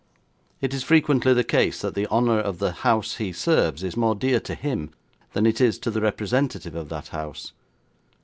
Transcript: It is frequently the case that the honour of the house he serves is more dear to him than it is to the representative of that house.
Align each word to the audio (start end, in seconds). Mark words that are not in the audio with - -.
It 0.61 0.73
is 0.73 0.81
frequently 0.81 1.31
the 1.35 1.43
case 1.43 1.81
that 1.81 1.93
the 1.93 2.07
honour 2.07 2.39
of 2.39 2.57
the 2.57 2.71
house 2.71 3.17
he 3.17 3.31
serves 3.31 3.83
is 3.83 3.95
more 3.95 4.15
dear 4.15 4.39
to 4.39 4.55
him 4.55 4.89
than 5.33 5.45
it 5.45 5.61
is 5.61 5.77
to 5.77 5.91
the 5.91 6.01
representative 6.01 6.73
of 6.73 6.89
that 6.89 7.09
house. 7.09 7.51